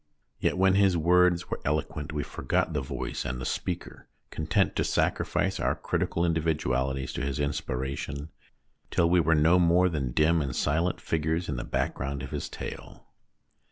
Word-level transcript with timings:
Yet 0.39 0.57
when 0.57 0.73
his 0.73 0.97
words 0.97 1.51
were 1.51 1.59
eloquent 1.63 2.11
we 2.11 2.23
forgot 2.23 2.73
the 2.73 2.81
voice 2.81 3.23
and 3.23 3.39
the 3.39 3.45
speaker, 3.45 4.07
content 4.31 4.75
to 4.77 4.83
sacrifice 4.83 5.59
our 5.59 5.75
critical 5.75 6.25
individualities 6.25 7.13
to 7.13 7.21
his 7.21 7.39
inspiration 7.39 8.29
till 8.89 9.07
we 9.07 9.19
were 9.19 9.35
no 9.35 9.59
more 9.59 9.89
than 9.89 10.11
dim 10.11 10.41
and 10.41 10.55
silent 10.55 10.99
figures 10.99 11.47
in 11.47 11.57
the 11.57 11.63
background 11.63 12.23
of 12.23 12.31
his 12.31 12.49
tale. 12.49 13.05